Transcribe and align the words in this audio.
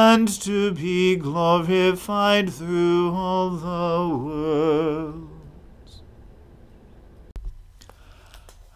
and 0.00 0.28
to 0.28 0.72
be 0.72 1.14
glorified 1.14 2.50
through 2.50 3.12
all 3.12 3.50
the 3.50 4.16
worlds. 4.24 6.02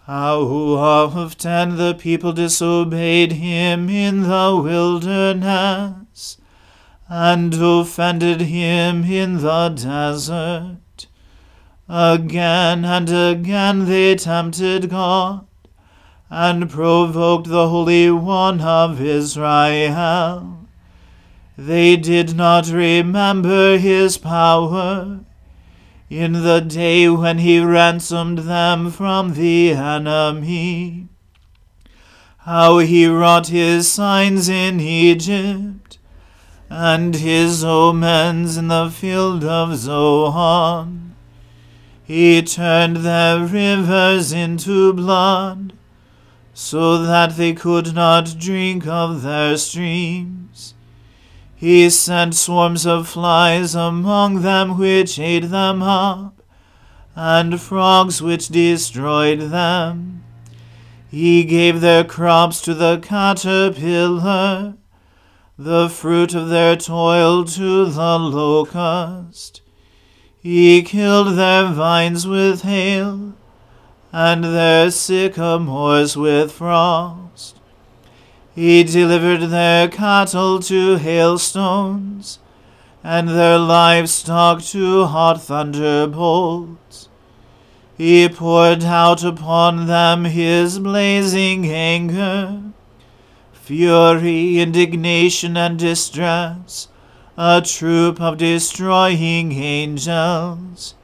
How 0.06 0.40
often 0.42 1.76
the 1.78 1.94
people 1.94 2.34
disobeyed 2.34 3.32
him 3.32 3.88
in 3.88 4.24
the 4.24 4.60
wilderness, 4.62 6.36
and 7.08 7.54
offended 7.54 8.42
him 8.42 9.04
in 9.04 9.38
the 9.38 9.70
desert. 9.70 11.06
Again 11.88 12.84
and 12.84 13.08
again 13.08 13.86
they 13.86 14.14
tempted 14.16 14.90
God, 14.90 15.46
and 16.28 16.68
provoked 16.68 17.48
the 17.48 17.68
Holy 17.70 18.10
One 18.10 18.60
of 18.60 19.00
Israel. 19.00 20.63
They 21.56 21.96
did 21.96 22.34
not 22.36 22.68
remember 22.68 23.78
his 23.78 24.18
power 24.18 25.20
in 26.10 26.32
the 26.32 26.60
day 26.60 27.08
when 27.08 27.38
he 27.38 27.60
ransomed 27.60 28.38
them 28.40 28.90
from 28.90 29.34
the 29.34 29.72
enemy. 29.72 31.08
How 32.38 32.78
he 32.78 33.06
wrought 33.06 33.48
his 33.48 33.90
signs 33.90 34.48
in 34.48 34.80
Egypt, 34.80 35.98
and 36.68 37.14
his 37.14 37.64
omens 37.64 38.56
in 38.56 38.68
the 38.68 38.90
field 38.90 39.44
of 39.44 39.76
Zoan 39.76 41.04
he 42.04 42.42
turned 42.42 42.98
their 42.98 43.40
rivers 43.40 44.30
into 44.30 44.92
blood, 44.92 45.72
so 46.52 46.98
that 46.98 47.36
they 47.36 47.54
could 47.54 47.94
not 47.94 48.36
drink 48.38 48.86
of 48.86 49.22
their 49.22 49.56
streams. 49.56 50.73
He 51.64 51.88
sent 51.88 52.34
swarms 52.34 52.84
of 52.84 53.08
flies 53.08 53.74
among 53.74 54.42
them 54.42 54.76
which 54.76 55.18
ate 55.18 55.48
them 55.48 55.82
up, 55.82 56.42
and 57.16 57.58
frogs 57.58 58.20
which 58.20 58.48
destroyed 58.48 59.40
them. 59.50 60.24
He 61.10 61.42
gave 61.42 61.80
their 61.80 62.04
crops 62.04 62.60
to 62.66 62.74
the 62.74 62.98
caterpillar, 62.98 64.74
the 65.58 65.88
fruit 65.88 66.34
of 66.34 66.50
their 66.50 66.76
toil 66.76 67.46
to 67.46 67.86
the 67.86 68.18
locust. 68.18 69.62
He 70.38 70.82
killed 70.82 71.38
their 71.38 71.68
vines 71.68 72.26
with 72.26 72.60
hail, 72.60 73.32
and 74.12 74.44
their 74.44 74.90
sycamores 74.90 76.14
with 76.14 76.52
frost. 76.52 77.58
He 78.54 78.84
delivered 78.84 79.48
their 79.50 79.88
cattle 79.88 80.60
to 80.60 80.96
hailstones, 80.96 82.38
and 83.02 83.28
their 83.28 83.58
livestock 83.58 84.62
to 84.62 85.06
hot 85.06 85.42
thunderbolts. 85.42 87.08
He 87.98 88.28
poured 88.28 88.84
out 88.84 89.24
upon 89.24 89.86
them 89.86 90.24
his 90.24 90.78
blazing 90.78 91.66
anger, 91.66 92.62
fury, 93.52 94.60
indignation, 94.60 95.56
and 95.56 95.78
distress, 95.78 96.88
a 97.36 97.60
troop 97.60 98.20
of 98.20 98.38
destroying 98.38 99.50
angels. 99.52 100.94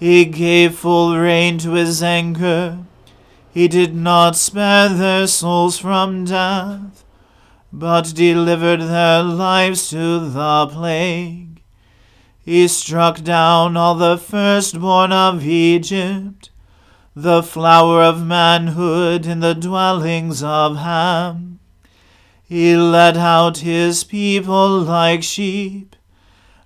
He 0.00 0.24
gave 0.24 0.74
full 0.74 1.16
rein 1.18 1.58
to 1.58 1.72
his 1.72 2.02
anger. 2.02 2.78
He 3.52 3.68
did 3.68 3.94
not 3.94 4.34
spare 4.34 4.88
their 4.88 5.26
souls 5.26 5.78
from 5.78 6.24
death, 6.24 7.04
but 7.70 8.14
delivered 8.14 8.80
their 8.80 9.22
lives 9.22 9.90
to 9.90 10.20
the 10.20 10.66
plague. 10.68 11.62
He 12.40 12.66
struck 12.66 13.22
down 13.22 13.76
all 13.76 13.94
the 13.94 14.16
firstborn 14.16 15.12
of 15.12 15.46
Egypt, 15.46 16.48
the 17.14 17.42
flower 17.42 18.02
of 18.02 18.26
manhood 18.26 19.26
in 19.26 19.40
the 19.40 19.54
dwellings 19.54 20.42
of 20.42 20.78
Ham. 20.78 21.60
He 22.42 22.74
led 22.74 23.18
out 23.18 23.58
his 23.58 24.02
people 24.02 24.80
like 24.80 25.22
sheep, 25.22 25.94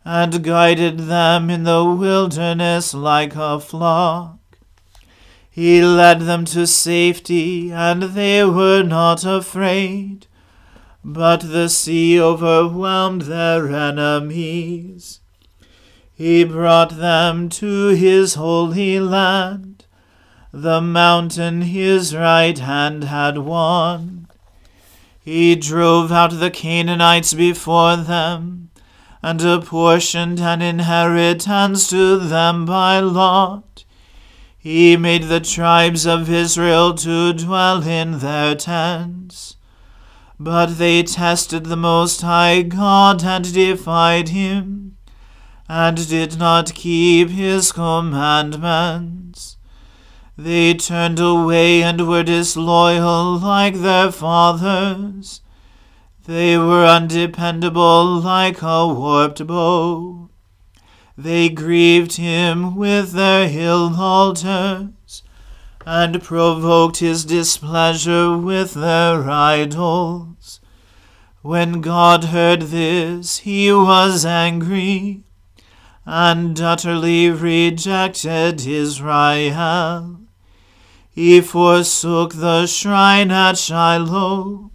and 0.04 0.44
guided 0.44 1.00
them 1.00 1.50
in 1.50 1.64
the 1.64 1.84
wilderness 1.84 2.94
like 2.94 3.34
a 3.34 3.58
flock. 3.58 4.38
He 5.56 5.82
led 5.82 6.20
them 6.20 6.44
to 6.52 6.66
safety, 6.66 7.72
and 7.72 8.02
they 8.02 8.44
were 8.44 8.82
not 8.82 9.24
afraid. 9.24 10.26
But 11.02 11.50
the 11.50 11.70
sea 11.70 12.20
overwhelmed 12.20 13.22
their 13.22 13.66
enemies. 13.74 15.20
He 16.12 16.44
brought 16.44 16.98
them 16.98 17.48
to 17.60 17.94
his 17.94 18.34
holy 18.34 19.00
land, 19.00 19.86
the 20.52 20.82
mountain 20.82 21.62
his 21.62 22.14
right 22.14 22.58
hand 22.58 23.04
had 23.04 23.38
won. 23.38 24.28
He 25.18 25.56
drove 25.56 26.12
out 26.12 26.38
the 26.38 26.50
Canaanites 26.50 27.32
before 27.32 27.96
them, 27.96 28.68
and 29.22 29.40
apportioned 29.40 30.38
an 30.38 30.60
inheritance 30.60 31.88
to 31.88 32.18
them 32.18 32.66
by 32.66 33.00
lot. 33.00 33.85
He 34.66 34.96
made 34.96 35.28
the 35.28 35.38
tribes 35.38 36.08
of 36.08 36.28
Israel 36.28 36.92
to 36.94 37.32
dwell 37.32 37.86
in 37.86 38.18
their 38.18 38.56
tents. 38.56 39.58
But 40.40 40.78
they 40.78 41.04
tested 41.04 41.66
the 41.66 41.76
Most 41.76 42.22
High 42.22 42.62
God 42.62 43.22
and 43.22 43.54
defied 43.54 44.30
him 44.30 44.96
and 45.68 46.08
did 46.08 46.36
not 46.36 46.74
keep 46.74 47.30
his 47.30 47.70
commandments. 47.70 49.56
They 50.36 50.74
turned 50.74 51.20
away 51.20 51.84
and 51.84 52.08
were 52.08 52.24
disloyal 52.24 53.38
like 53.38 53.76
their 53.76 54.10
fathers. 54.10 55.42
They 56.24 56.58
were 56.58 56.84
undependable 56.84 58.18
like 58.18 58.62
a 58.62 58.88
warped 58.88 59.46
bow. 59.46 60.25
They 61.18 61.48
grieved 61.48 62.16
him 62.16 62.76
with 62.76 63.12
their 63.12 63.48
hill 63.48 63.94
altars, 63.98 65.22
and 65.86 66.22
provoked 66.22 66.98
his 66.98 67.24
displeasure 67.24 68.36
with 68.36 68.74
their 68.74 69.28
idols. 69.30 70.60
When 71.42 71.80
God 71.80 72.24
heard 72.24 72.62
this, 72.62 73.38
he 73.38 73.72
was 73.72 74.26
angry 74.26 75.22
and 76.04 76.60
utterly 76.60 77.30
rejected 77.30 78.66
Israel. 78.66 80.20
He 81.10 81.40
forsook 81.40 82.34
the 82.34 82.66
shrine 82.66 83.30
at 83.30 83.56
Shiloh, 83.56 84.70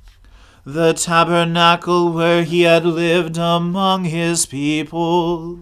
the 0.65 0.93
tabernacle 0.93 2.11
where 2.11 2.43
he 2.43 2.61
had 2.61 2.85
lived 2.85 3.38
among 3.38 4.05
his 4.05 4.45
people. 4.45 5.59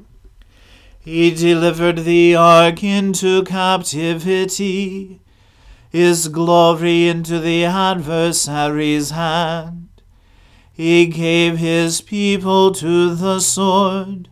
He 1.09 1.31
delivered 1.31 2.05
the 2.05 2.35
ark 2.35 2.83
into 2.83 3.43
captivity, 3.43 5.19
his 5.89 6.27
glory 6.27 7.07
into 7.07 7.39
the 7.39 7.65
adversary's 7.65 9.09
hand. 9.09 9.89
He 10.71 11.07
gave 11.07 11.57
his 11.57 12.01
people 12.01 12.71
to 12.75 13.15
the 13.15 13.39
sword 13.39 14.29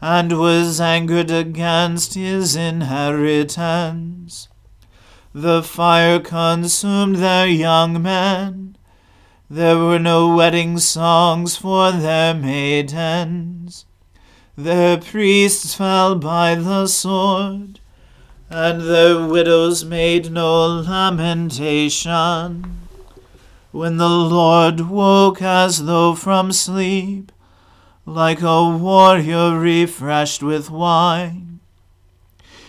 and 0.00 0.36
was 0.36 0.80
angered 0.80 1.30
against 1.30 2.14
his 2.14 2.56
inheritance. 2.56 4.48
The 5.32 5.62
fire 5.62 6.18
consumed 6.18 7.16
their 7.16 7.46
young 7.46 8.02
men. 8.02 8.76
There 9.48 9.78
were 9.78 10.00
no 10.00 10.34
wedding 10.34 10.80
songs 10.80 11.54
for 11.56 11.92
their 11.92 12.34
maidens. 12.34 13.86
Their 14.62 14.98
priests 14.98 15.74
fell 15.74 16.16
by 16.16 16.54
the 16.54 16.86
sword, 16.86 17.80
and 18.50 18.82
their 18.82 19.26
widows 19.26 19.86
made 19.86 20.30
no 20.30 20.66
lamentation. 20.66 22.10
When 23.72 23.96
the 23.96 24.10
Lord 24.10 24.80
woke 24.80 25.40
as 25.40 25.86
though 25.86 26.14
from 26.14 26.52
sleep, 26.52 27.32
like 28.04 28.42
a 28.42 28.68
warrior 28.68 29.58
refreshed 29.58 30.42
with 30.42 30.68
wine. 30.70 31.60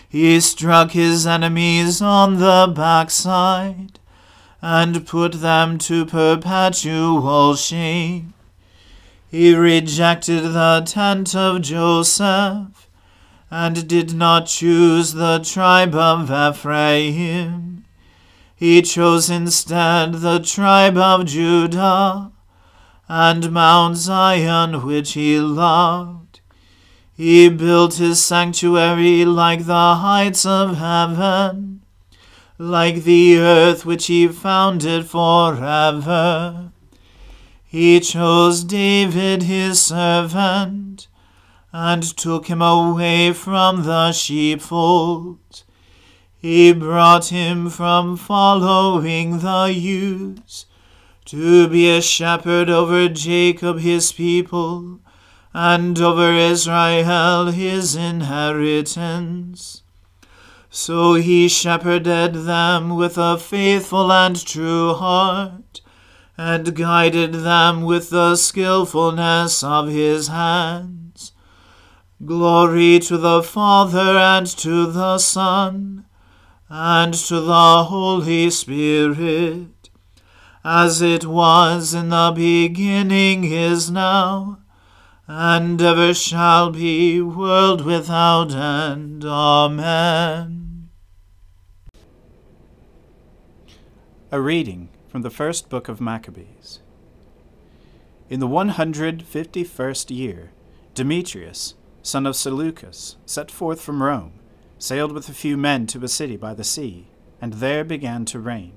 He 0.08 0.40
struck 0.40 0.92
his 0.92 1.26
enemies 1.26 2.00
on 2.00 2.38
the 2.38 2.72
backside 2.74 3.98
and 4.62 5.06
put 5.06 5.42
them 5.42 5.76
to 5.80 6.06
perpetual 6.06 7.54
shame. 7.56 8.32
He 9.32 9.54
rejected 9.54 10.42
the 10.52 10.82
tent 10.84 11.34
of 11.34 11.62
Joseph 11.62 12.90
and 13.50 13.88
did 13.88 14.12
not 14.12 14.44
choose 14.44 15.14
the 15.14 15.38
tribe 15.38 15.94
of 15.94 16.30
Ephraim. 16.30 17.86
He 18.54 18.82
chose 18.82 19.30
instead 19.30 20.16
the 20.16 20.38
tribe 20.40 20.98
of 20.98 21.24
Judah 21.24 22.30
and 23.08 23.50
Mount 23.50 23.96
Zion 23.96 24.84
which 24.84 25.12
he 25.12 25.40
loved. 25.40 26.40
He 27.14 27.48
built 27.48 27.94
his 27.94 28.22
sanctuary 28.22 29.24
like 29.24 29.64
the 29.64 29.94
heights 29.94 30.44
of 30.44 30.76
heaven, 30.76 31.80
like 32.58 33.04
the 33.04 33.38
earth 33.38 33.86
which 33.86 34.08
he 34.08 34.28
founded 34.28 35.06
forever. 35.06 36.71
He 37.72 38.00
chose 38.00 38.64
David 38.64 39.44
his 39.44 39.80
servant, 39.80 41.08
and 41.72 42.02
took 42.02 42.48
him 42.48 42.60
away 42.60 43.32
from 43.32 43.84
the 43.84 44.12
sheepfold. 44.12 45.62
He 46.36 46.74
brought 46.74 47.28
him 47.28 47.70
from 47.70 48.18
following 48.18 49.38
the 49.38 49.72
ewes 49.74 50.66
to 51.24 51.66
be 51.66 51.88
a 51.88 52.02
shepherd 52.02 52.68
over 52.68 53.08
Jacob 53.08 53.78
his 53.78 54.12
people, 54.12 55.00
and 55.54 55.98
over 55.98 56.30
Israel 56.30 57.52
his 57.52 57.96
inheritance. 57.96 59.82
So 60.68 61.14
he 61.14 61.48
shepherded 61.48 62.34
them 62.34 62.96
with 62.96 63.16
a 63.16 63.38
faithful 63.38 64.12
and 64.12 64.36
true 64.44 64.92
heart, 64.92 65.81
and 66.44 66.74
guided 66.74 67.32
them 67.34 67.82
with 67.82 68.10
the 68.10 68.34
skilfulness 68.34 69.62
of 69.62 69.86
his 69.88 70.26
hands. 70.26 71.30
Glory 72.24 72.98
to 72.98 73.16
the 73.16 73.44
Father 73.44 74.18
and 74.18 74.46
to 74.46 74.90
the 74.90 75.18
Son, 75.18 76.04
and 76.68 77.14
to 77.14 77.40
the 77.40 77.84
Holy 77.84 78.50
Spirit 78.50 79.90
as 80.64 81.00
it 81.00 81.24
was 81.26 81.94
in 81.94 82.08
the 82.08 82.32
beginning 82.34 83.44
is 83.44 83.88
now, 83.92 84.58
and 85.28 85.80
ever 85.80 86.12
shall 86.12 86.70
be, 86.70 87.22
world 87.22 87.84
without 87.84 88.52
end. 88.52 89.24
Amen. 89.24 90.90
A 94.32 94.40
reading 94.40 94.91
from 95.12 95.20
the 95.20 95.28
first 95.28 95.68
book 95.68 95.90
of 95.90 96.00
Maccabees. 96.00 96.80
In 98.30 98.40
the 98.40 98.46
one 98.46 98.70
hundred 98.70 99.22
fifty 99.22 99.62
first 99.62 100.10
year, 100.10 100.52
Demetrius, 100.94 101.74
son 102.00 102.24
of 102.24 102.34
Seleucus, 102.34 103.16
set 103.26 103.50
forth 103.50 103.82
from 103.82 104.02
Rome, 104.02 104.32
sailed 104.78 105.12
with 105.12 105.28
a 105.28 105.34
few 105.34 105.58
men 105.58 105.86
to 105.88 106.02
a 106.02 106.08
city 106.08 106.38
by 106.38 106.54
the 106.54 106.64
sea, 106.64 107.08
and 107.42 107.52
there 107.52 107.84
began 107.84 108.24
to 108.24 108.38
reign. 108.38 108.72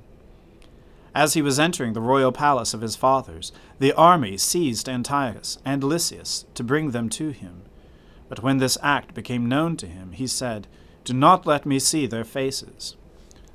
As 1.16 1.36
he 1.36 1.42
was 1.42 1.58
entering 1.58 1.94
the 1.94 2.02
royal 2.02 2.34
palace 2.34 2.74
of 2.74 2.82
his 2.82 2.98
fathers, 2.98 3.54
the 3.80 3.94
army 3.94 4.36
seized 4.36 4.90
Antiochus 4.90 5.58
and 5.64 5.86
Lysias 5.86 6.44
to 6.56 6.66
bring 6.66 6.92
them 6.92 7.08
to 7.12 7.30
him. 7.30 7.62
But 8.28 8.44
when 8.44 8.58
this 8.58 8.78
act 8.84 9.14
became 9.14 9.48
known 9.48 9.78
to 9.78 9.88
him, 9.88 10.12
he 10.12 10.28
said, 10.28 10.68
Do 11.06 11.14
not 11.14 11.46
let 11.48 11.66
me 11.66 11.80
see 11.80 12.06
their 12.06 12.26
faces. 12.26 12.98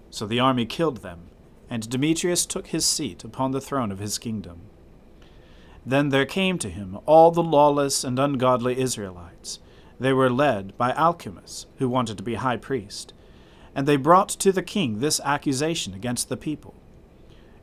So 0.08 0.26
the 0.26 0.40
army 0.40 0.64
killed 0.64 1.02
them, 1.02 1.26
and 1.70 1.88
Demetrius 1.88 2.44
took 2.44 2.66
his 2.66 2.84
seat 2.84 3.24
upon 3.24 3.52
the 3.52 3.60
throne 3.60 3.90
of 3.90 4.00
his 4.00 4.18
kingdom. 4.18 4.60
Then 5.86 6.10
there 6.10 6.26
came 6.26 6.58
to 6.58 6.68
him 6.68 6.98
all 7.06 7.30
the 7.30 7.42
lawless 7.42 8.04
and 8.04 8.18
ungodly 8.18 8.78
Israelites. 8.78 9.60
They 9.98 10.12
were 10.12 10.28
led 10.28 10.76
by 10.76 10.92
Alcimus, 10.92 11.66
who 11.78 11.88
wanted 11.88 12.16
to 12.18 12.22
be 12.22 12.34
high 12.34 12.56
priest. 12.56 13.14
And 13.74 13.86
they 13.86 13.96
brought 13.96 14.28
to 14.30 14.52
the 14.52 14.62
king 14.62 14.98
this 14.98 15.20
accusation 15.20 15.94
against 15.94 16.28
the 16.28 16.36
people 16.36 16.74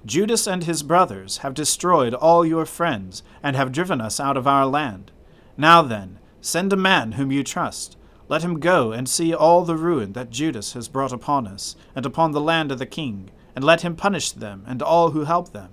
Judas 0.05 0.47
and 0.47 0.63
his 0.63 0.83
brothers 0.83 1.39
have 1.39 1.53
destroyed 1.53 2.13
all 2.13 2.45
your 2.45 2.65
friends, 2.65 3.23
and 3.43 3.55
have 3.57 3.73
driven 3.73 3.99
us 3.99 4.19
out 4.19 4.37
of 4.37 4.47
our 4.47 4.65
land. 4.65 5.11
Now 5.57 5.81
then, 5.81 6.19
send 6.39 6.71
a 6.71 6.77
man 6.77 7.13
whom 7.13 7.31
you 7.31 7.43
trust 7.43 7.97
let 8.29 8.43
him 8.43 8.59
go 8.59 8.91
and 8.91 9.07
see 9.07 9.33
all 9.33 9.63
the 9.63 9.77
ruin 9.77 10.13
that 10.13 10.29
Judas 10.29 10.73
has 10.73 10.89
brought 10.89 11.13
upon 11.13 11.47
us, 11.47 11.75
and 11.95 12.05
upon 12.05 12.31
the 12.31 12.41
land 12.41 12.71
of 12.71 12.79
the 12.79 12.85
king, 12.85 13.29
and 13.57 13.65
let 13.65 13.81
him 13.81 13.95
punish 13.95 14.33
them 14.33 14.63
and 14.67 14.83
all 14.83 15.09
who 15.09 15.23
help 15.23 15.51
them. 15.51 15.71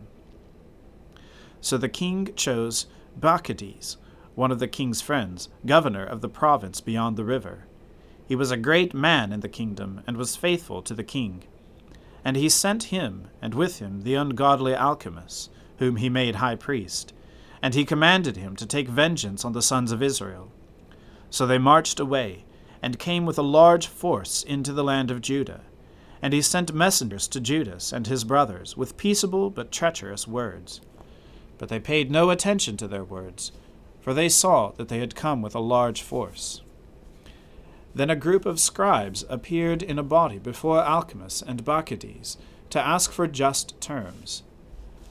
So 1.60 1.76
the 1.76 1.90
king 1.90 2.30
chose 2.34 2.86
Bacchides, 3.14 3.98
one 4.34 4.50
of 4.50 4.58
the 4.58 4.66
king's 4.66 5.02
friends, 5.02 5.50
governor 5.66 6.02
of 6.02 6.22
the 6.22 6.30
province 6.30 6.80
beyond 6.80 7.18
the 7.18 7.26
river. 7.26 7.66
He 8.26 8.34
was 8.34 8.50
a 8.50 8.56
great 8.56 8.94
man 8.94 9.34
in 9.34 9.40
the 9.40 9.50
kingdom, 9.50 10.00
and 10.06 10.16
was 10.16 10.34
faithful 10.34 10.80
to 10.80 10.94
the 10.94 11.04
king. 11.04 11.44
And 12.24 12.38
he 12.38 12.48
sent 12.48 12.84
him, 12.84 13.28
and 13.42 13.52
with 13.52 13.80
him 13.80 14.00
the 14.00 14.14
ungodly 14.14 14.72
Alcimus, 14.72 15.50
whom 15.76 15.96
he 15.96 16.08
made 16.08 16.36
high 16.36 16.56
priest. 16.56 17.12
And 17.60 17.74
he 17.74 17.84
commanded 17.84 18.38
him 18.38 18.56
to 18.56 18.64
take 18.66 18.88
vengeance 18.88 19.44
on 19.44 19.52
the 19.52 19.60
sons 19.60 19.92
of 19.92 20.02
Israel 20.02 20.50
so 21.28 21.46
they 21.46 21.58
marched 21.58 22.00
away, 22.00 22.46
and 22.80 22.98
came 22.98 23.26
with 23.26 23.38
a 23.38 23.42
large 23.42 23.88
force 23.88 24.42
into 24.42 24.72
the 24.72 24.84
land 24.84 25.10
of 25.10 25.20
Judah. 25.20 25.64
And 26.24 26.32
he 26.32 26.40
sent 26.40 26.72
messengers 26.72 27.28
to 27.28 27.38
Judas 27.38 27.92
and 27.92 28.06
his 28.06 28.24
brothers 28.24 28.78
with 28.78 28.96
peaceable 28.96 29.50
but 29.50 29.70
treacherous 29.70 30.26
words. 30.26 30.80
But 31.58 31.68
they 31.68 31.78
paid 31.78 32.10
no 32.10 32.30
attention 32.30 32.78
to 32.78 32.88
their 32.88 33.04
words, 33.04 33.52
for 34.00 34.14
they 34.14 34.30
saw 34.30 34.70
that 34.78 34.88
they 34.88 35.00
had 35.00 35.14
come 35.14 35.42
with 35.42 35.54
a 35.54 35.60
large 35.60 36.00
force. 36.00 36.62
Then 37.94 38.08
a 38.08 38.16
group 38.16 38.46
of 38.46 38.58
scribes 38.58 39.26
appeared 39.28 39.82
in 39.82 39.98
a 39.98 40.02
body 40.02 40.38
before 40.38 40.82
Alcimus 40.82 41.42
and 41.46 41.62
Bacchides 41.62 42.38
to 42.70 42.80
ask 42.80 43.12
for 43.12 43.26
just 43.26 43.78
terms. 43.82 44.44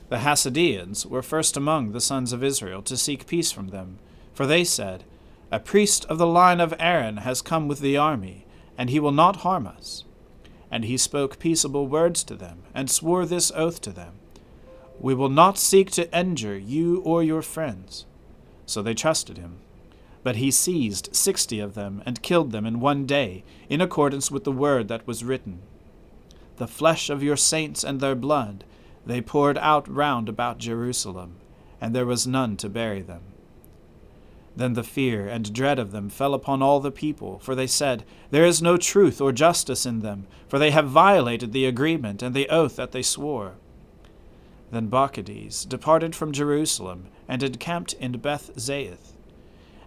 The 0.10 0.18
Hasideans 0.18 1.06
were 1.06 1.22
first 1.22 1.56
among 1.56 1.92
the 1.92 2.02
sons 2.02 2.34
of 2.34 2.44
Israel 2.44 2.82
to 2.82 2.98
seek 2.98 3.28
peace 3.28 3.52
from 3.52 3.68
them, 3.68 4.00
for 4.34 4.48
they 4.48 4.64
said, 4.64 5.04
a 5.52 5.60
priest 5.60 6.06
of 6.06 6.18
the 6.18 6.26
line 6.26 6.60
of 6.60 6.74
Aaron 6.80 7.18
has 7.18 7.44
come 7.44 7.68
with 7.68 7.82
the 7.82 7.98
army, 7.98 8.48
and 8.80 8.90
he 8.90 9.00
will 9.00 9.12
not 9.12 9.38
harm 9.46 9.68
us. 9.68 10.06
And 10.74 10.86
he 10.86 10.98
spoke 10.98 11.38
peaceable 11.38 11.86
words 11.86 12.24
to 12.24 12.34
them, 12.34 12.64
and 12.74 12.90
swore 12.90 13.28
this 13.28 13.52
oath 13.52 13.80
to 13.82 13.92
them 13.92 14.14
We 15.00 15.14
will 15.14 15.30
not 15.30 15.60
seek 15.60 15.92
to 15.92 16.12
injure 16.20 16.58
you 16.58 17.00
or 17.02 17.22
your 17.22 17.44
friends. 17.44 18.08
So 18.66 18.82
they 18.82 18.96
trusted 18.96 19.38
him. 19.38 19.58
But 20.24 20.38
he 20.38 20.50
seized 20.50 21.16
sixty 21.16 21.60
of 21.60 21.76
them, 21.76 22.02
and 22.08 22.24
killed 22.24 22.52
them 22.52 22.66
in 22.66 22.80
one 22.80 23.06
day, 23.06 23.44
in 23.70 23.82
accordance 23.82 24.32
with 24.32 24.46
the 24.46 24.52
word 24.52 24.88
that 24.88 25.06
was 25.06 25.24
written. 25.24 25.60
The 26.58 26.68
flesh 26.68 27.12
of 27.12 27.22
your 27.22 27.38
saints 27.38 27.84
and 27.84 28.00
their 28.00 28.16
blood 28.16 28.64
they 29.06 29.22
poured 29.22 29.60
out 29.60 29.88
round 29.88 30.28
about 30.28 30.58
Jerusalem, 30.58 31.36
and 31.80 31.94
there 31.94 32.08
was 32.08 32.26
none 32.26 32.58
to 32.58 32.68
bury 32.68 33.04
them. 33.04 33.22
Then 34.56 34.74
the 34.74 34.84
fear 34.84 35.28
and 35.28 35.52
dread 35.52 35.80
of 35.80 35.92
them 35.92 36.10
fell 36.10 36.34
upon 36.34 36.62
all 36.62 36.80
the 36.80 36.92
people, 36.92 37.40
for 37.40 37.56
they 37.56 37.66
said, 37.66 38.04
There 38.30 38.46
is 38.46 38.62
no 38.62 38.78
truth 38.78 39.20
or 39.20 39.32
justice 39.32 39.86
in 39.86 40.02
them, 40.02 40.28
for 40.48 40.60
they 40.60 40.70
have 40.72 40.88
violated 40.90 41.54
the 41.54 41.66
agreement 41.66 42.22
and 42.22 42.36
the 42.36 42.50
oath 42.50 42.76
that 42.76 42.92
they 42.92 43.02
swore. 43.02 43.54
Then 44.72 44.88
Bacchides 44.88 45.66
departed 45.66 46.16
from 46.16 46.32
Jerusalem, 46.32 47.08
and 47.28 47.42
encamped 47.42 47.94
in 47.94 48.12
Beth. 48.14 48.52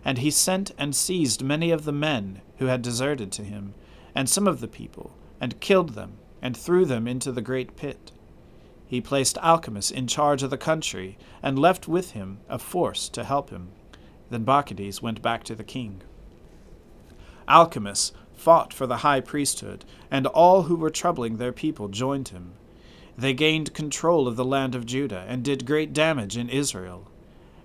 And 0.04 0.18
he 0.18 0.30
sent 0.30 0.72
and 0.78 0.94
seized 0.96 1.42
many 1.42 1.70
of 1.70 1.84
the 1.84 1.92
men 1.92 2.40
who 2.58 2.66
had 2.66 2.82
deserted 2.82 3.30
to 3.32 3.44
him, 3.44 3.74
and 4.14 4.28
some 4.28 4.48
of 4.48 4.60
the 4.60 4.68
people, 4.68 5.12
and 5.40 5.60
killed 5.60 5.90
them, 5.90 6.14
and 6.42 6.56
threw 6.56 6.84
them 6.84 7.06
into 7.06 7.30
the 7.30 7.42
great 7.42 7.76
pit. 7.76 8.10
He 8.86 9.00
placed 9.00 9.38
Alcimus 9.38 9.90
in 9.90 10.06
charge 10.06 10.42
of 10.42 10.50
the 10.50 10.56
country, 10.56 11.18
and 11.42 11.58
left 11.58 11.86
with 11.86 12.12
him 12.12 12.38
a 12.48 12.58
force 12.58 13.08
to 13.10 13.24
help 13.24 13.50
him. 13.50 13.68
Then 14.30 14.44
Bacchides 14.44 15.00
went 15.00 15.22
back 15.22 15.44
to 15.44 15.54
the 15.54 15.64
king. 15.64 16.02
Alcimus 17.48 18.12
fought 18.34 18.72
for 18.72 18.86
the 18.86 18.98
high 18.98 19.20
priesthood, 19.20 19.84
and 20.10 20.26
all 20.26 20.64
who 20.64 20.76
were 20.76 20.90
troubling 20.90 21.36
their 21.36 21.52
people 21.52 21.88
joined 21.88 22.28
him. 22.28 22.52
They 23.16 23.32
gained 23.32 23.72
control 23.72 24.28
of 24.28 24.36
the 24.36 24.44
land 24.44 24.74
of 24.74 24.84
Judah, 24.84 25.24
and 25.28 25.42
did 25.42 25.64
great 25.66 25.92
damage 25.92 26.36
in 26.36 26.48
Israel. 26.48 27.08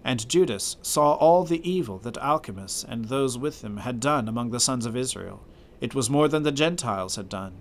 And 0.03 0.27
Judas 0.29 0.77
saw 0.81 1.13
all 1.13 1.43
the 1.43 1.67
evil 1.69 1.97
that 1.99 2.17
Alcimus 2.17 2.85
and 2.87 3.05
those 3.05 3.37
with 3.37 3.63
him 3.63 3.77
had 3.77 3.99
done 3.99 4.27
among 4.27 4.51
the 4.51 4.59
sons 4.59 4.85
of 4.85 4.95
Israel. 4.95 5.41
It 5.79 5.93
was 5.93 6.09
more 6.09 6.27
than 6.27 6.43
the 6.43 6.51
Gentiles 6.51 7.15
had 7.15 7.27
done. 7.27 7.53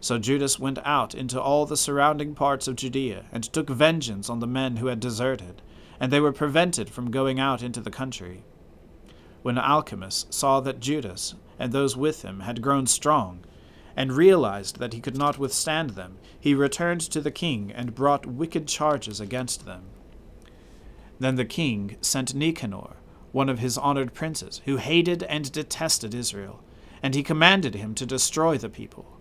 So 0.00 0.18
Judas 0.18 0.58
went 0.58 0.78
out 0.84 1.14
into 1.14 1.40
all 1.40 1.66
the 1.66 1.76
surrounding 1.76 2.34
parts 2.34 2.68
of 2.68 2.76
Judea, 2.76 3.24
and 3.32 3.44
took 3.44 3.68
vengeance 3.68 4.28
on 4.28 4.40
the 4.40 4.46
men 4.46 4.76
who 4.76 4.86
had 4.86 5.00
deserted 5.00 5.62
and 6.02 6.12
they 6.12 6.18
were 6.18 6.32
prevented 6.32 6.90
from 6.90 7.12
going 7.12 7.38
out 7.38 7.62
into 7.62 7.80
the 7.80 7.88
country. 7.88 8.42
When 9.42 9.56
Alcimus 9.56 10.26
saw 10.30 10.58
that 10.58 10.80
Judas 10.80 11.36
and 11.60 11.70
those 11.70 11.96
with 11.96 12.22
him 12.22 12.40
had 12.40 12.60
grown 12.60 12.88
strong, 12.88 13.44
and 13.96 14.12
realized 14.12 14.80
that 14.80 14.94
he 14.94 15.00
could 15.00 15.16
not 15.16 15.38
withstand 15.38 15.90
them, 15.90 16.18
he 16.40 16.56
returned 16.56 17.02
to 17.02 17.20
the 17.20 17.30
king 17.30 17.70
and 17.70 17.94
brought 17.94 18.26
wicked 18.26 18.66
charges 18.66 19.20
against 19.20 19.64
them. 19.64 19.84
Then 21.20 21.36
the 21.36 21.44
king 21.44 21.96
sent 22.00 22.34
Nicanor, 22.34 22.96
one 23.30 23.48
of 23.48 23.60
his 23.60 23.78
honored 23.78 24.12
princes, 24.12 24.60
who 24.64 24.78
hated 24.78 25.22
and 25.22 25.52
detested 25.52 26.16
Israel, 26.16 26.64
and 27.00 27.14
he 27.14 27.22
commanded 27.22 27.76
him 27.76 27.94
to 27.94 28.06
destroy 28.06 28.58
the 28.58 28.68
people. 28.68 29.20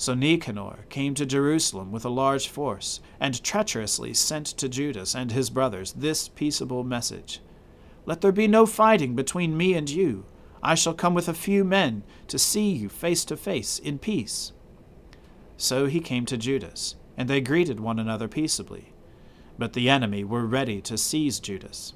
So 0.00 0.14
Nicanor 0.14 0.86
came 0.88 1.14
to 1.16 1.26
Jerusalem 1.26 1.92
with 1.92 2.06
a 2.06 2.08
large 2.08 2.48
force, 2.48 3.00
and 3.20 3.44
treacherously 3.44 4.14
sent 4.14 4.46
to 4.46 4.66
Judas 4.66 5.14
and 5.14 5.30
his 5.30 5.50
brothers 5.50 5.92
this 5.92 6.26
peaceable 6.26 6.84
message 6.84 7.42
Let 8.06 8.22
there 8.22 8.32
be 8.32 8.48
no 8.48 8.64
fighting 8.64 9.14
between 9.14 9.58
me 9.58 9.74
and 9.74 9.90
you. 9.90 10.24
I 10.62 10.74
shall 10.74 10.94
come 10.94 11.12
with 11.12 11.28
a 11.28 11.34
few 11.34 11.64
men 11.64 12.02
to 12.28 12.38
see 12.38 12.70
you 12.70 12.88
face 12.88 13.26
to 13.26 13.36
face 13.36 13.78
in 13.78 13.98
peace. 13.98 14.52
So 15.58 15.84
he 15.84 16.00
came 16.00 16.24
to 16.24 16.38
Judas, 16.38 16.96
and 17.18 17.28
they 17.28 17.42
greeted 17.42 17.78
one 17.78 17.98
another 17.98 18.26
peaceably. 18.26 18.94
But 19.58 19.74
the 19.74 19.90
enemy 19.90 20.24
were 20.24 20.46
ready 20.46 20.80
to 20.80 20.96
seize 20.96 21.40
Judas. 21.40 21.92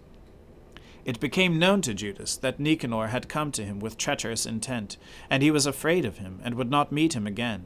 It 1.07 1.21
became 1.21 1.59
known 1.59 1.81
to 1.81 1.95
Judas 1.95 2.37
that 2.37 2.61
Nicanor 2.61 3.07
had 3.07 3.31
come 3.31 3.51
to 3.53 3.65
him 3.65 3.79
with 3.79 3.97
treacherous 3.97 4.45
intent, 4.45 4.99
and 5.31 5.43
he 5.43 5.51
was 5.51 5.65
afraid 5.65 6.05
of 6.05 6.19
him, 6.19 6.39
and 6.45 6.55
would 6.57 6.71
not 6.71 6.93
meet 6.93 7.17
him 7.17 7.27
again. 7.27 7.65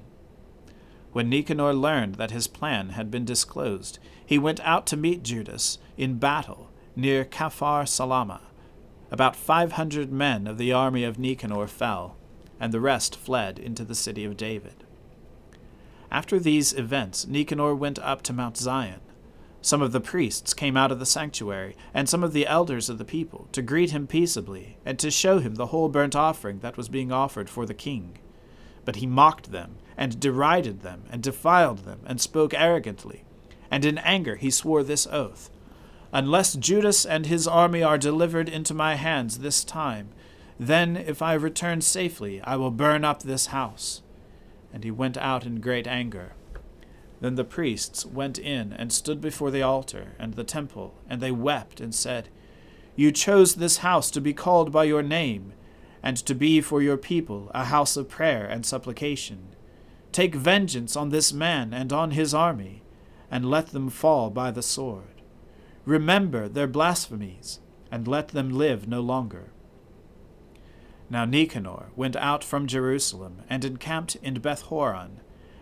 When 1.12 1.28
Nicanor 1.28 1.72
learned 1.72 2.16
that 2.16 2.30
his 2.30 2.46
plan 2.46 2.90
had 2.90 3.10
been 3.10 3.24
disclosed, 3.24 3.98
he 4.24 4.38
went 4.38 4.60
out 4.60 4.86
to 4.88 4.96
meet 4.96 5.22
Judas 5.22 5.78
in 5.96 6.18
battle 6.18 6.70
near 6.94 7.24
Caphar 7.24 7.86
Salama. 7.86 8.42
About 9.10 9.34
five 9.34 9.72
hundred 9.72 10.12
men 10.12 10.46
of 10.46 10.58
the 10.58 10.72
army 10.72 11.04
of 11.04 11.18
Nicanor 11.18 11.66
fell, 11.66 12.16
and 12.60 12.72
the 12.72 12.80
rest 12.80 13.16
fled 13.16 13.58
into 13.58 13.84
the 13.84 13.94
city 13.94 14.24
of 14.24 14.36
David. 14.36 14.84
After 16.10 16.38
these 16.38 16.72
events, 16.74 17.26
Nicanor 17.26 17.74
went 17.74 17.98
up 18.00 18.22
to 18.22 18.32
Mount 18.32 18.56
Zion. 18.56 19.00
Some 19.62 19.82
of 19.82 19.92
the 19.92 20.00
priests 20.00 20.54
came 20.54 20.76
out 20.76 20.92
of 20.92 20.98
the 20.98 21.06
sanctuary, 21.06 21.74
and 21.94 22.08
some 22.08 22.22
of 22.22 22.32
the 22.32 22.46
elders 22.46 22.88
of 22.88 22.98
the 22.98 23.04
people, 23.04 23.48
to 23.52 23.62
greet 23.62 23.90
him 23.90 24.06
peaceably, 24.06 24.76
and 24.84 24.98
to 24.98 25.10
show 25.10 25.38
him 25.38 25.54
the 25.54 25.66
whole 25.66 25.88
burnt 25.88 26.14
offering 26.14 26.60
that 26.60 26.76
was 26.76 26.88
being 26.88 27.10
offered 27.10 27.50
for 27.50 27.66
the 27.66 27.74
king. 27.74 28.18
But 28.88 28.96
he 28.96 29.06
mocked 29.06 29.52
them 29.52 29.76
and 29.98 30.18
derided 30.18 30.80
them, 30.80 31.02
and 31.10 31.22
defiled 31.22 31.80
them, 31.80 32.00
and 32.06 32.18
spoke 32.18 32.54
arrogantly. 32.54 33.22
And 33.70 33.84
in 33.84 33.98
anger 33.98 34.36
he 34.36 34.50
swore 34.50 34.82
this 34.82 35.06
oath 35.08 35.50
Unless 36.10 36.54
Judas 36.54 37.04
and 37.04 37.26
his 37.26 37.46
army 37.46 37.82
are 37.82 37.98
delivered 37.98 38.48
into 38.48 38.72
my 38.72 38.94
hands 38.94 39.40
this 39.40 39.62
time, 39.62 40.08
then, 40.58 40.96
if 40.96 41.20
I 41.20 41.34
return 41.34 41.82
safely, 41.82 42.40
I 42.40 42.56
will 42.56 42.70
burn 42.70 43.04
up 43.04 43.22
this 43.22 43.48
house. 43.48 44.00
And 44.72 44.84
he 44.84 44.90
went 44.90 45.18
out 45.18 45.44
in 45.44 45.60
great 45.60 45.86
anger. 45.86 46.32
Then 47.20 47.34
the 47.34 47.44
priests 47.44 48.06
went 48.06 48.38
in 48.38 48.72
and 48.72 48.90
stood 48.90 49.20
before 49.20 49.50
the 49.50 49.60
altar 49.60 50.14
and 50.18 50.32
the 50.32 50.44
temple, 50.44 50.94
and 51.10 51.20
they 51.20 51.30
wept 51.30 51.78
and 51.78 51.94
said, 51.94 52.30
You 52.96 53.12
chose 53.12 53.56
this 53.56 53.84
house 53.84 54.10
to 54.12 54.20
be 54.22 54.32
called 54.32 54.72
by 54.72 54.84
your 54.84 55.02
name, 55.02 55.52
and 56.02 56.16
to 56.16 56.34
be 56.34 56.60
for 56.60 56.80
your 56.80 56.96
people 56.96 57.50
a 57.54 57.64
house 57.64 57.96
of 57.96 58.08
prayer 58.08 58.46
and 58.46 58.64
supplication. 58.64 59.54
Take 60.12 60.34
vengeance 60.34 60.96
on 60.96 61.10
this 61.10 61.32
man 61.32 61.74
and 61.74 61.92
on 61.92 62.12
his 62.12 62.32
army, 62.32 62.82
and 63.30 63.50
let 63.50 63.68
them 63.68 63.90
fall 63.90 64.30
by 64.30 64.50
the 64.50 64.62
sword. 64.62 65.22
Remember 65.84 66.48
their 66.48 66.66
blasphemies, 66.66 67.60
and 67.90 68.06
let 68.06 68.28
them 68.28 68.50
live 68.50 68.88
no 68.88 69.00
longer. 69.00 69.50
Now 71.10 71.24
Nicanor 71.24 71.86
went 71.96 72.16
out 72.16 72.44
from 72.44 72.66
Jerusalem 72.66 73.42
and 73.48 73.64
encamped 73.64 74.16
in 74.16 74.34
Bethhoron, 74.40 75.20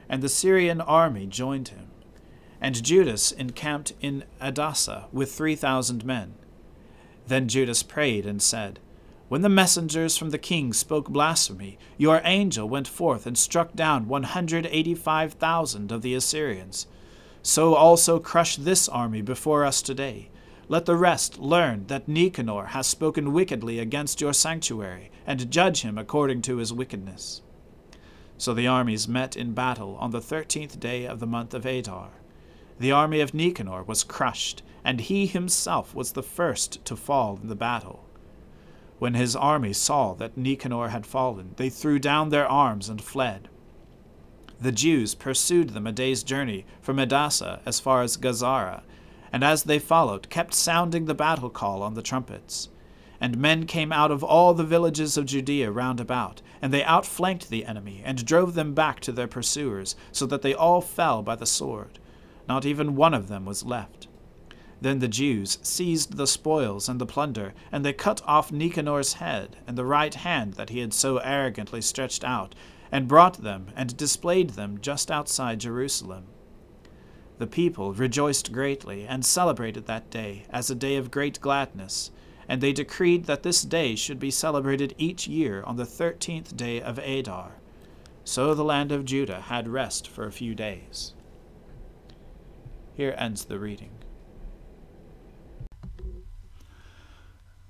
and 0.08 0.22
the 0.22 0.28
Syrian 0.28 0.80
army 0.80 1.26
joined 1.26 1.68
him. 1.68 1.88
And 2.60 2.82
Judas 2.82 3.32
encamped 3.32 3.92
in 4.00 4.24
Adasa 4.40 5.04
with 5.12 5.32
three 5.32 5.54
thousand 5.54 6.04
men. 6.04 6.34
Then 7.26 7.48
Judas 7.48 7.82
prayed 7.82 8.26
and 8.26 8.40
said, 8.40 8.80
When 9.28 9.42
the 9.42 9.48
messengers 9.48 10.16
from 10.16 10.30
the 10.30 10.38
king 10.38 10.72
spoke 10.72 11.08
blasphemy, 11.08 11.78
your 11.96 12.20
angel 12.24 12.68
went 12.68 12.86
forth 12.86 13.26
and 13.26 13.36
struck 13.36 13.74
down 13.74 14.06
one 14.06 14.22
hundred 14.22 14.66
eighty 14.66 14.94
five 14.94 15.32
thousand 15.32 15.90
of 15.90 16.02
the 16.02 16.14
Assyrians. 16.14 16.86
So 17.42 17.74
also 17.74 18.20
crush 18.20 18.54
this 18.54 18.88
army 18.88 19.22
before 19.22 19.64
us 19.64 19.82
today. 19.82 20.30
Let 20.68 20.86
the 20.86 20.96
rest 20.96 21.38
learn 21.38 21.86
that 21.88 22.06
Nicanor 22.06 22.66
has 22.66 22.86
spoken 22.86 23.32
wickedly 23.32 23.80
against 23.80 24.20
your 24.20 24.32
sanctuary, 24.32 25.10
and 25.26 25.50
judge 25.50 25.82
him 25.82 25.98
according 25.98 26.42
to 26.42 26.58
his 26.58 26.72
wickedness. 26.72 27.42
So 28.38 28.54
the 28.54 28.68
armies 28.68 29.08
met 29.08 29.36
in 29.36 29.54
battle 29.54 29.96
on 29.96 30.12
the 30.12 30.20
thirteenth 30.20 30.78
day 30.78 31.04
of 31.04 31.18
the 31.18 31.26
month 31.26 31.52
of 31.52 31.66
Adar. 31.66 32.10
The 32.78 32.92
army 32.92 33.20
of 33.20 33.34
Nicanor 33.34 33.82
was 33.82 34.04
crushed, 34.04 34.62
and 34.84 35.00
he 35.00 35.26
himself 35.26 35.96
was 35.96 36.12
the 36.12 36.22
first 36.22 36.84
to 36.84 36.94
fall 36.94 37.40
in 37.42 37.48
the 37.48 37.56
battle. 37.56 38.05
When 38.98 39.14
his 39.14 39.36
army 39.36 39.72
saw 39.72 40.14
that 40.14 40.36
Nicanor 40.36 40.88
had 40.88 41.06
fallen, 41.06 41.54
they 41.56 41.68
threw 41.68 41.98
down 41.98 42.30
their 42.30 42.48
arms 42.48 42.88
and 42.88 43.02
fled. 43.02 43.48
The 44.58 44.72
Jews 44.72 45.14
pursued 45.14 45.70
them 45.70 45.86
a 45.86 45.92
day's 45.92 46.22
journey 46.22 46.64
from 46.80 46.96
Adasa 46.96 47.60
as 47.66 47.78
far 47.78 48.00
as 48.00 48.16
Gazara, 48.16 48.82
and 49.30 49.44
as 49.44 49.64
they 49.64 49.78
followed, 49.78 50.30
kept 50.30 50.54
sounding 50.54 51.04
the 51.04 51.14
battle 51.14 51.50
call 51.50 51.82
on 51.82 51.92
the 51.92 52.02
trumpets. 52.02 52.70
And 53.20 53.36
men 53.36 53.66
came 53.66 53.92
out 53.92 54.10
of 54.10 54.24
all 54.24 54.54
the 54.54 54.64
villages 54.64 55.18
of 55.18 55.26
Judea 55.26 55.70
round 55.70 56.00
about, 56.00 56.40
and 56.62 56.72
they 56.72 56.84
outflanked 56.84 57.50
the 57.50 57.66
enemy, 57.66 58.00
and 58.02 58.24
drove 58.24 58.54
them 58.54 58.72
back 58.72 59.00
to 59.00 59.12
their 59.12 59.28
pursuers, 59.28 59.94
so 60.10 60.24
that 60.26 60.40
they 60.40 60.54
all 60.54 60.80
fell 60.80 61.22
by 61.22 61.34
the 61.34 61.46
sword. 61.46 61.98
Not 62.48 62.64
even 62.64 62.96
one 62.96 63.12
of 63.12 63.28
them 63.28 63.44
was 63.44 63.64
left. 63.64 64.08
Then 64.80 64.98
the 64.98 65.08
Jews 65.08 65.58
seized 65.62 66.16
the 66.16 66.26
spoils 66.26 66.88
and 66.88 67.00
the 67.00 67.06
plunder, 67.06 67.54
and 67.72 67.84
they 67.84 67.92
cut 67.92 68.20
off 68.26 68.52
Nicanor's 68.52 69.14
head 69.14 69.56
and 69.66 69.76
the 69.76 69.84
right 69.84 70.14
hand 70.14 70.54
that 70.54 70.70
he 70.70 70.80
had 70.80 70.92
so 70.92 71.18
arrogantly 71.18 71.80
stretched 71.80 72.24
out, 72.24 72.54
and 72.92 73.08
brought 73.08 73.42
them 73.42 73.68
and 73.74 73.96
displayed 73.96 74.50
them 74.50 74.78
just 74.80 75.10
outside 75.10 75.60
Jerusalem. 75.60 76.24
The 77.38 77.46
people 77.46 77.92
rejoiced 77.92 78.52
greatly, 78.52 79.06
and 79.06 79.24
celebrated 79.24 79.86
that 79.86 80.10
day 80.10 80.44
as 80.50 80.70
a 80.70 80.74
day 80.74 80.96
of 80.96 81.10
great 81.10 81.40
gladness 81.40 82.10
and 82.48 82.60
they 82.60 82.72
decreed 82.72 83.24
that 83.24 83.42
this 83.42 83.62
day 83.62 83.94
should 83.94 84.18
be 84.18 84.30
celebrated 84.30 84.94
each 84.98 85.26
year 85.26 85.62
on 85.64 85.76
the 85.76 85.86
thirteenth 85.86 86.56
day 86.56 86.80
of 86.80 86.98
Adar. 86.98 87.56
So 88.24 88.54
the 88.54 88.64
land 88.64 88.92
of 88.92 89.04
Judah 89.04 89.42
had 89.42 89.68
rest 89.68 90.08
for 90.08 90.26
a 90.26 90.32
few 90.32 90.54
days. 90.54 91.14
Here 92.94 93.14
ends 93.18 93.44
the 93.44 93.58
reading. 93.58 93.90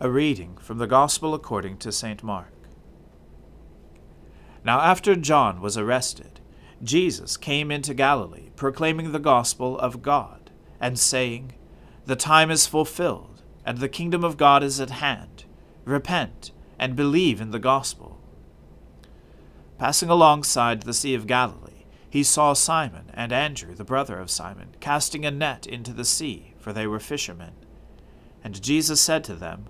A 0.00 0.08
reading 0.08 0.58
from 0.58 0.78
the 0.78 0.86
Gospel 0.86 1.34
according 1.34 1.78
to 1.78 1.90
St. 1.90 2.22
Mark. 2.22 2.52
Now, 4.62 4.80
after 4.80 5.16
John 5.16 5.60
was 5.60 5.76
arrested, 5.76 6.38
Jesus 6.80 7.36
came 7.36 7.72
into 7.72 7.94
Galilee, 7.94 8.50
proclaiming 8.54 9.10
the 9.10 9.18
gospel 9.18 9.76
of 9.76 10.00
God, 10.00 10.52
and 10.78 11.00
saying, 11.00 11.54
The 12.06 12.14
time 12.14 12.48
is 12.48 12.64
fulfilled, 12.64 13.42
and 13.66 13.78
the 13.78 13.88
kingdom 13.88 14.22
of 14.22 14.36
God 14.36 14.62
is 14.62 14.78
at 14.78 14.90
hand. 14.90 15.46
Repent, 15.84 16.52
and 16.78 16.94
believe 16.94 17.40
in 17.40 17.50
the 17.50 17.58
gospel. 17.58 18.20
Passing 19.78 20.10
alongside 20.10 20.82
the 20.82 20.94
Sea 20.94 21.14
of 21.14 21.26
Galilee, 21.26 21.86
he 22.08 22.22
saw 22.22 22.52
Simon 22.52 23.10
and 23.14 23.32
Andrew, 23.32 23.74
the 23.74 23.82
brother 23.82 24.20
of 24.20 24.30
Simon, 24.30 24.76
casting 24.78 25.26
a 25.26 25.32
net 25.32 25.66
into 25.66 25.92
the 25.92 26.04
sea, 26.04 26.54
for 26.56 26.72
they 26.72 26.86
were 26.86 27.00
fishermen. 27.00 27.54
And 28.44 28.62
Jesus 28.62 29.00
said 29.00 29.24
to 29.24 29.34
them, 29.34 29.66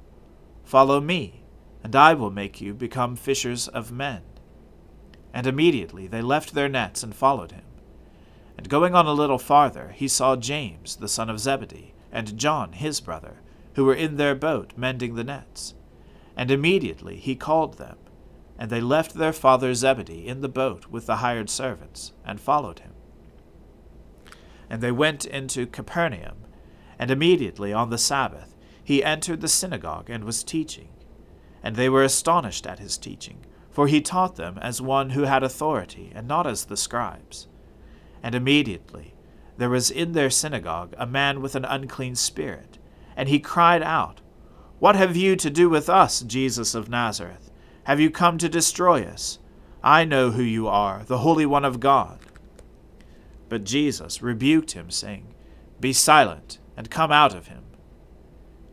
Follow 0.68 1.00
me, 1.00 1.44
and 1.82 1.96
I 1.96 2.12
will 2.12 2.30
make 2.30 2.60
you 2.60 2.74
become 2.74 3.16
fishers 3.16 3.68
of 3.68 3.90
men. 3.90 4.20
And 5.32 5.46
immediately 5.46 6.06
they 6.06 6.20
left 6.20 6.52
their 6.52 6.68
nets 6.68 7.02
and 7.02 7.14
followed 7.14 7.52
him. 7.52 7.64
And 8.58 8.68
going 8.68 8.94
on 8.94 9.06
a 9.06 9.14
little 9.14 9.38
farther, 9.38 9.94
he 9.96 10.08
saw 10.08 10.36
James, 10.36 10.96
the 10.96 11.08
son 11.08 11.30
of 11.30 11.40
Zebedee, 11.40 11.94
and 12.12 12.36
John, 12.36 12.74
his 12.74 13.00
brother, 13.00 13.40
who 13.76 13.86
were 13.86 13.94
in 13.94 14.18
their 14.18 14.34
boat 14.34 14.74
mending 14.76 15.14
the 15.14 15.24
nets. 15.24 15.72
And 16.36 16.50
immediately 16.50 17.16
he 17.16 17.34
called 17.34 17.78
them. 17.78 17.96
And 18.58 18.68
they 18.68 18.82
left 18.82 19.14
their 19.14 19.32
father 19.32 19.72
Zebedee 19.72 20.26
in 20.26 20.42
the 20.42 20.50
boat 20.50 20.88
with 20.88 21.06
the 21.06 21.16
hired 21.16 21.48
servants, 21.48 22.12
and 22.26 22.38
followed 22.38 22.80
him. 22.80 22.92
And 24.68 24.82
they 24.82 24.92
went 24.92 25.24
into 25.24 25.66
Capernaum. 25.66 26.44
And 26.98 27.10
immediately 27.10 27.72
on 27.72 27.88
the 27.88 27.96
Sabbath 27.96 28.54
he 28.88 29.04
entered 29.04 29.40
the 29.40 29.48
synagogue 29.48 30.08
and 30.10 30.24
was 30.24 30.42
teaching. 30.42 30.88
And 31.62 31.76
they 31.76 31.88
were 31.88 32.02
astonished 32.02 32.66
at 32.66 32.78
his 32.78 32.96
teaching 32.96 33.44
for 33.78 33.86
he 33.86 34.00
taught 34.00 34.34
them 34.34 34.58
as 34.60 34.82
one 34.82 35.10
who 35.10 35.22
had 35.22 35.44
authority, 35.44 36.10
and 36.12 36.26
not 36.26 36.48
as 36.48 36.64
the 36.64 36.76
scribes. 36.76 37.46
And 38.24 38.34
immediately 38.34 39.14
there 39.56 39.70
was 39.70 39.88
in 39.88 40.14
their 40.14 40.30
synagogue 40.30 40.96
a 40.98 41.06
man 41.06 41.40
with 41.40 41.54
an 41.54 41.64
unclean 41.64 42.16
spirit, 42.16 42.78
and 43.16 43.28
he 43.28 43.38
cried 43.38 43.84
out, 43.84 44.20
What 44.80 44.96
have 44.96 45.16
you 45.16 45.36
to 45.36 45.48
do 45.48 45.68
with 45.68 45.88
us, 45.88 46.22
Jesus 46.22 46.74
of 46.74 46.88
Nazareth? 46.88 47.52
Have 47.84 48.00
you 48.00 48.10
come 48.10 48.36
to 48.38 48.48
destroy 48.48 49.04
us? 49.04 49.38
I 49.80 50.04
know 50.04 50.32
who 50.32 50.42
you 50.42 50.66
are, 50.66 51.04
the 51.04 51.18
Holy 51.18 51.46
One 51.46 51.64
of 51.64 51.78
God. 51.78 52.18
But 53.48 53.62
Jesus 53.62 54.22
rebuked 54.22 54.72
him, 54.72 54.90
saying, 54.90 55.32
Be 55.78 55.92
silent, 55.92 56.58
and 56.76 56.90
come 56.90 57.12
out 57.12 57.32
of 57.32 57.46
him. 57.46 57.62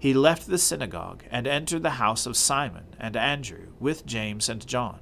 he 0.00 0.14
left 0.14 0.46
the 0.46 0.56
synagogue 0.56 1.24
and 1.30 1.46
entered 1.46 1.82
the 1.82 1.90
house 1.90 2.24
of 2.24 2.34
Simon 2.34 2.86
and 2.98 3.16
Andrew 3.16 3.66
with 3.78 4.06
James 4.06 4.48
and 4.48 4.66
John. 4.66 4.98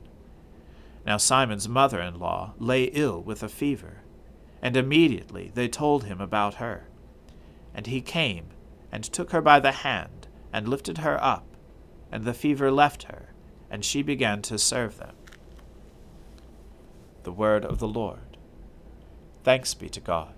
Now 1.07 1.17
Simon's 1.19 1.69
mother 1.69 2.01
in 2.01 2.19
law 2.19 2.55
lay 2.59 2.85
ill 2.87 3.23
with 3.23 3.45
a 3.45 3.49
fever, 3.49 4.03
and 4.61 4.77
immediately 4.77 5.53
they 5.55 5.69
told 5.69 6.05
him 6.05 6.21
about 6.21 6.55
her. 6.55 6.89
And 7.73 7.87
he 7.87 8.01
came 8.01 8.47
and 8.91 9.05
took 9.05 9.31
her 9.31 9.41
by 9.41 9.61
the 9.61 9.71
hand 9.71 10.27
and 10.53 10.69
lifted 10.69 10.99
her 10.99 11.23
up, 11.23 11.47
and 12.11 12.25
the 12.25 12.35
fever 12.35 12.73
left 12.73 13.05
her, 13.05 13.33
and 13.71 13.85
she 13.85 14.03
began 14.03 14.43
to 14.43 14.59
serve 14.59 14.99
them 14.99 15.15
the 17.23 17.33
word 17.33 17.65
of 17.65 17.79
the 17.79 17.87
Lord. 17.87 18.39
Thanks 19.45 19.75
be 19.75 19.89
to 19.91 20.01
God. 20.01 20.38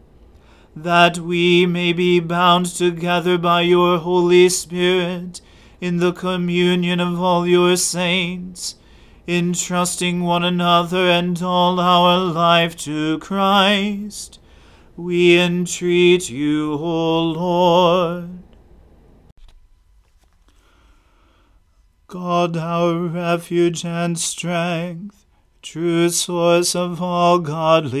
that 0.75 1.17
we 1.17 1.65
may 1.65 1.93
be 1.93 2.19
bound 2.19 2.65
together 2.65 3.37
by 3.37 3.61
your 3.61 3.97
Holy 3.97 4.49
Spirit 4.49 5.41
in 5.81 5.97
the 5.97 6.13
communion 6.13 6.99
of 6.99 7.19
all 7.21 7.47
your 7.47 7.75
saints, 7.75 8.75
entrusting 9.27 10.21
one 10.21 10.43
another 10.43 11.09
and 11.09 11.41
all 11.41 11.79
our 11.79 12.17
life 12.17 12.75
to 12.75 13.17
Christ. 13.19 14.39
We 14.95 15.39
entreat 15.39 16.29
you, 16.29 16.73
O 16.73 17.23
Lord. 17.31 18.43
God, 22.07 22.57
our 22.57 22.95
refuge 23.07 23.85
and 23.85 24.19
strength, 24.19 25.25
true 25.61 26.09
source 26.09 26.75
of 26.75 27.01
all 27.01 27.39
godliness, 27.39 27.95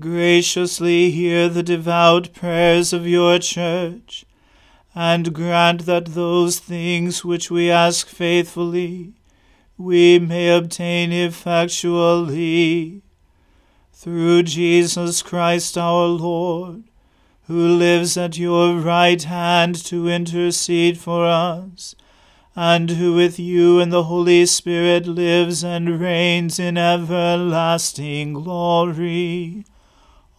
graciously 0.00 1.10
hear 1.10 1.48
the 1.48 1.62
devout 1.62 2.32
prayers 2.32 2.92
of 2.92 3.06
your 3.06 3.38
church, 3.38 4.24
and 4.94 5.34
grant 5.34 5.86
that 5.86 6.06
those 6.06 6.58
things 6.58 7.24
which 7.24 7.50
we 7.50 7.70
ask 7.70 8.08
faithfully 8.08 9.14
we 9.76 10.18
may 10.18 10.48
obtain 10.48 11.12
effectually. 11.12 13.02
Through 13.92 14.42
Jesus 14.44 15.22
Christ 15.22 15.78
our 15.78 16.06
Lord 16.06 16.84
who 17.50 17.66
lives 17.66 18.16
at 18.16 18.38
your 18.38 18.76
right 18.76 19.24
hand 19.24 19.74
to 19.74 20.08
intercede 20.08 20.96
for 20.96 21.26
us, 21.26 21.96
and 22.54 22.90
who 22.90 23.12
with 23.12 23.40
you 23.40 23.80
and 23.80 23.92
the 23.92 24.04
Holy 24.04 24.46
Spirit 24.46 25.04
lives 25.04 25.64
and 25.64 26.00
reigns 26.00 26.60
in 26.60 26.78
everlasting 26.78 28.34
glory. 28.34 29.64